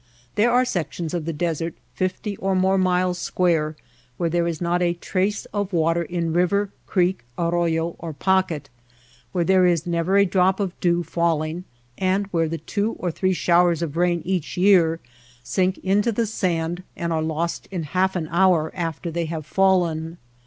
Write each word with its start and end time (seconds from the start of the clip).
There 0.33 0.49
are 0.49 0.65
sections 0.65 1.13
of 1.13 1.25
the 1.25 1.31
desert, 1.31 1.75
fifty 1.93 2.35
or 2.37 2.55
more 2.55 2.79
miles 2.79 3.19
square, 3.19 3.75
where 4.17 4.31
there 4.31 4.47
is 4.47 4.59
not 4.59 4.81
a 4.81 4.95
trace 4.95 5.45
of 5.53 5.73
water 5.73 6.01
in 6.01 6.33
river, 6.33 6.71
creek, 6.87 7.23
arroyo 7.37 7.95
or 7.99 8.11
pocket, 8.11 8.71
where 9.31 9.43
there 9.43 9.67
is 9.67 9.85
never 9.85 10.17
a 10.17 10.25
drop 10.25 10.59
of 10.59 10.73
dew 10.79 11.03
falling; 11.03 11.65
and 11.99 12.25
where 12.31 12.49
the 12.49 12.57
two 12.57 12.93
or 12.93 13.11
three 13.11 13.33
showers 13.33 13.83
of 13.83 13.95
rain 13.95 14.23
each 14.25 14.57
year 14.57 14.99
sink 15.43 15.77
into 15.83 16.11
the 16.11 16.25
sand 16.25 16.81
and 16.97 17.13
are 17.13 17.21
lost 17.21 17.67
in 17.69 17.83
half 17.83 18.15
an 18.15 18.27
hour 18.31 18.71
after 18.73 19.11
they 19.11 19.25
have 19.25 19.45
fallen. 19.45 20.17